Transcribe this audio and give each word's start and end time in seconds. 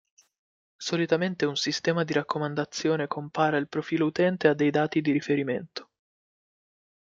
Solitamente 0.81 1.45
un 1.45 1.55
sistema 1.57 2.03
di 2.03 2.13
raccomandazione 2.13 3.05
compara 3.05 3.57
il 3.57 3.67
profilo 3.67 4.07
utente 4.07 4.47
a 4.47 4.55
dei 4.55 4.71
dati 4.71 4.99
di 4.99 5.11
riferimento. 5.11 5.89